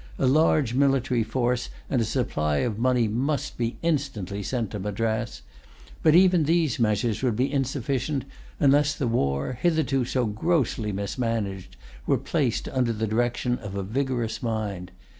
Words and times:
A 0.17 0.25
large 0.25 0.73
military 0.73 1.21
force 1.21 1.69
and 1.87 2.01
a 2.01 2.05
supply 2.05 2.55
of 2.65 2.79
money 2.79 3.07
must 3.07 3.55
be 3.55 3.77
instantly 3.83 4.41
sent 4.41 4.71
to 4.71 4.79
Madras. 4.79 5.43
But 6.01 6.15
even 6.15 6.45
these 6.45 6.79
measures 6.79 7.21
would 7.21 7.35
be 7.35 7.53
insufficient, 7.53 8.25
unless 8.59 8.95
the 8.95 9.05
war, 9.05 9.59
hitherto 9.61 10.03
so 10.05 10.25
grossly 10.25 10.91
mismanaged, 10.91 11.77
were 12.07 12.17
placed 12.17 12.67
under 12.69 12.91
the 12.93 13.05
direction 13.05 13.59
of 13.59 13.75
a 13.75 13.83
vigorous 13.83 14.41
mind. 14.41 14.89